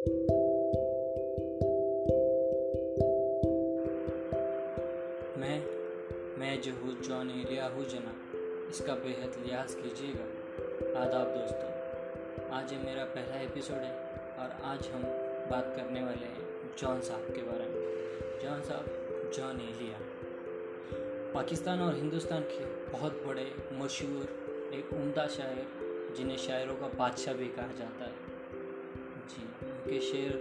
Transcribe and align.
मैं 0.00 0.08
मैं 6.38 6.60
जो 6.60 6.72
हूँ 6.72 7.02
जॉन 7.02 7.30
एलिया 7.30 7.66
हूँ 7.66 7.84
जना। 7.84 8.12
इसका 8.70 8.94
बेहद 8.94 9.46
लिहाज 9.46 9.74
कीजिएगा। 9.74 10.24
आदाब 11.00 11.26
दोस्तों, 11.26 11.70
आज 12.50 12.72
ये 12.72 12.78
मेरा 12.78 13.04
पहला 13.04 13.40
एपिसोड 13.40 13.76
है 13.76 13.96
और 14.38 14.58
आज 14.62 14.88
हम 14.88 15.02
बात 15.50 15.72
करने 15.76 16.02
वाले 16.02 16.26
हैं 16.26 16.76
जॉन 16.78 17.00
साहब 17.00 17.20
के 17.20 17.42
बारे 17.42 17.66
में। 17.66 18.00
जॉन 18.42 18.62
साहब, 18.62 18.86
जॉन 19.36 19.60
एलिया। 19.60 19.98
पाकिस्तान 21.34 21.80
और 21.80 21.94
हिंदुस्तान 21.94 22.42
के 22.42 22.64
बहुत 22.92 23.22
बड़े, 23.26 23.54
मशहूर, 23.72 24.24
एक 24.74 24.92
उम्दा 24.92 25.26
शायर, 25.26 25.66
जिन्हें 26.16 26.36
शायरों 26.36 26.76
का 26.76 26.88
बादशाह 26.88 27.34
भी 27.34 27.48
कहा 27.48 27.66
जाता 27.66 28.04
है। 28.04 28.30
जी। 29.28 29.69
उनके 29.90 30.00
शेर, 30.02 30.34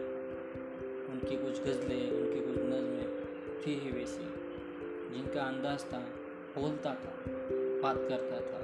उनकी 1.09 1.35
कुछ 1.35 1.59
गज़लें, 1.59 2.11
उनकी 2.11 2.41
कुछ 2.41 2.57
नज़में 2.63 3.61
थी 3.61 3.73
ही 3.75 3.91
वैसी, 3.91 4.25
जिनका 5.13 5.41
अंदाज 5.43 5.85
था, 5.85 5.99
बोलता 6.55 6.93
था, 6.95 7.13
बात 7.83 7.97
करता 8.09 8.41
था। 8.41 8.59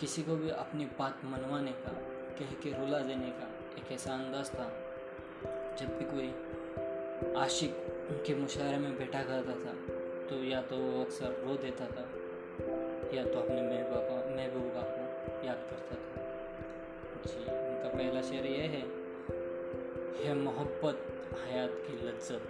किसी 0.00 0.22
को 0.22 0.36
भी 0.36 0.48
अपनी 0.56 0.84
बात 0.98 1.20
मनवाने 1.24 1.72
का, 1.82 1.92
कह 2.38 2.54
के 2.62 2.70
रुला 2.70 3.00
देने 3.02 3.30
का 3.32 3.50
एक 3.78 3.92
ऐसा 3.92 4.14
अंदाज 4.14 4.50
था, 4.50 4.70
जब 5.78 5.98
भी 5.98 6.10
कोई 6.10 7.34
आशिक 7.36 7.72
उनके 8.10 8.34
मुशायरे 8.34 8.78
में 8.78 8.98
बैठा 8.98 9.22
करता 9.22 9.60
था 9.60 9.78
तो 10.28 10.42
या 10.44 10.60
तो 10.62 10.76
वो 10.78 11.00
अक्सर 11.04 11.40
रो 11.44 11.56
देता 11.62 11.86
था, 11.86 12.08
या 13.14 13.24
तो 13.24 13.38
अपने 13.38 13.62
महबूबा 13.62 14.00
को 14.00 14.36
महबूबा 14.36 14.90
को 14.90 15.46
याद 15.46 15.66
करता 15.70 15.96
था। 15.96 16.24
जी, 17.26 17.38
उनका 17.38 17.88
पहला 17.88 18.22
शेर 18.22 18.46
यह 18.48 18.70
है 18.70 18.84
है 20.16 20.34
मोहब्बत 20.34 20.98
हयात 21.40 21.72
की 21.86 21.94
लज्जत। 22.06 22.42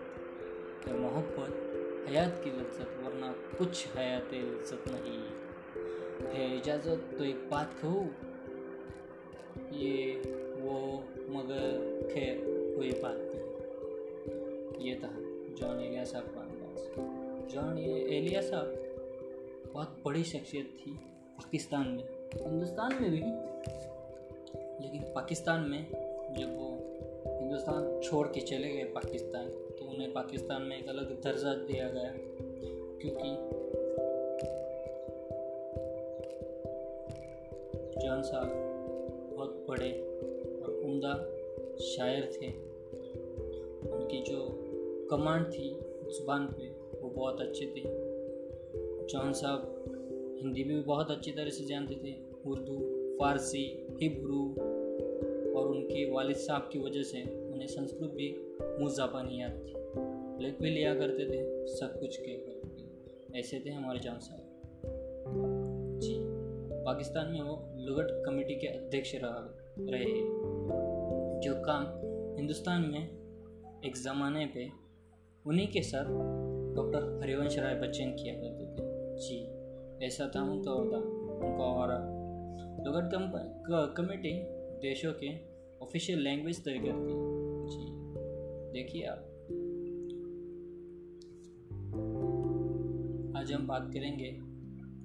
है 0.86 0.98
मोहब्बत 1.00 2.08
हयात 2.08 2.40
की 2.44 2.50
लज्जत, 2.50 2.90
वरना 3.02 3.32
कुछ 3.58 3.86
हयात 3.96 4.34
लज्जत 4.34 4.84
नहीं। 4.88 5.22
है 6.28 6.56
इजाज़त 6.56 7.10
तो 7.18 7.24
एक 7.24 7.48
बात 7.50 7.74
कहूँ, 7.82 8.04
ये 9.74 10.14
वो 10.60 10.76
मगर 11.30 12.08
खैर 12.12 12.40
कोई 12.76 12.90
बात 13.02 13.18
नहीं। 13.18 14.86
ये 14.86 14.94
था 14.94 15.10
जॉन 15.56 15.80
एलिया 15.80 16.04
साहब 16.04 16.24
का 16.24 16.40
अंदाज। 16.40 17.54
जॉन 17.54 17.78
एलिया 17.78 18.40
साहब 18.40 19.70
बहुत 19.72 20.02
बड़ी 20.04 20.24
शख्सियत 20.24 20.76
थी 20.80 20.92
पाकिस्तान 21.38 21.88
में। 21.88 22.04
हिंदुस्तान 22.36 22.94
में 22.94 23.10
भी, 23.10 23.22
लेकिन 24.82 25.02
पाकिस्तान 25.14 25.60
में 25.60 25.82
जब 26.34 26.56
वो 26.58 26.75
हिंदुस्तान 27.46 27.84
छोड़ 28.02 28.26
के 28.26 28.40
चले 28.40 28.68
गए 28.68 28.84
पाकिस्तान 28.94 29.48
तो 29.78 29.84
उन्हें 29.84 30.12
पाकिस्तान 30.12 30.62
में 30.62 30.76
एक 30.76 30.88
अलग 30.88 31.10
दर्जा 31.24 31.52
दिया 31.66 31.84
गया, 31.88 32.10
क्योंकि 33.00 33.28
जान 38.00 38.22
साहब 38.22 38.48
बहुत 39.36 39.64
बड़े 39.68 39.92
और 40.58 40.72
उमदा 40.84 41.14
शायर 41.84 42.30
थे। 42.34 42.50
उनकी 43.90 44.22
जो 44.22 44.42
कमांड 45.10 45.46
थी 45.46 45.68
ज़ुबान 46.10 46.46
पे, 46.48 46.68
वो 47.00 47.08
बहुत 47.08 47.40
अच्छे 47.40 47.66
थे। 47.66 47.82
जॉन 49.06 49.32
साहब 49.32 50.38
हिंदी 50.42 50.64
भी 50.64 50.80
बहुत 50.82 51.10
अच्छी 51.10 51.30
तरह 51.30 51.50
से 51.50 51.64
जानते 51.64 51.94
थे, 51.94 52.16
उर्दू, 52.46 52.80
फारसी, 53.20 53.66
हिब्रू 54.02 54.44
और 55.56 55.68
उनके 55.68 56.10
वालिद 56.10 56.36
साहब 56.36 56.68
की 56.72 56.78
वजह 56.78 57.02
से 57.02 57.22
उन्हें 57.52 57.66
संस्कृत 57.66 58.10
भी 58.10 58.56
मुँह 58.80 58.92
जापानी 58.92 59.40
याद 59.40 59.52
थी। 59.52 59.76
लिख 60.44 60.62
भी 60.62 60.70
लिया 60.70 60.94
करते 60.94 61.24
थे 61.24 61.66
सब 61.66 62.00
कुछ 62.00 62.16
के 62.16 62.36
करते 62.36 62.66
ऐसे 63.38 63.62
थे 63.66 63.70
हमारे 63.70 63.98
जान 63.98 64.18
साहब। 64.18 64.42
जी 66.02 66.18
पाकिस्तान 66.84 67.32
में 67.32 67.40
वो 67.40 67.74
लुगट 67.76 68.08
कमेटी 68.26 68.54
के 68.54 68.66
अध्यक्ष 68.66 69.14
रहा 69.14 69.56
रहे। 69.80 70.46
जो 71.40 71.54
काम 71.62 71.84
हिंदुस्तान 72.36 72.82
में 72.82 73.08
एक 73.84 73.96
ज़माने 73.96 74.46
पे 74.46 74.68
उन्हीं 75.46 75.68
के 75.68 75.82
साथ 75.82 76.04
डॉक्टर 76.74 77.20
हरिवंश 77.22 77.58
राय 77.58 77.74
बच्चन 77.74 78.10
किया 78.10 78.34
करते 78.34 78.64
थे। 78.64 78.86
जी 79.16 79.38
ऐसा 80.06 80.30
था 80.36 80.42
उनका 80.42 80.70
होता 80.70 80.96
उनका 81.46 81.64
और 81.64 81.88
लुगट 82.84 83.12
कम, 83.12 83.32
कमेटी 83.96 84.32
देशों 84.80 85.12
के 85.12 85.55
ऑफिशियल 85.82 86.18
लैंग्वेज 86.18 86.64
तय 86.64 86.78
करती 86.78 87.12
जी। 87.70 87.86
देखिए 88.72 89.06
आप। 89.06 89.32
आज 93.36 93.52
हम 93.52 93.66
बात 93.66 93.90
करेंगे 93.92 94.38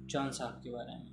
जॉन 0.06 0.30
साहब 0.30 0.60
के 0.64 0.70
बारे 0.70 0.94
में। 0.94 1.11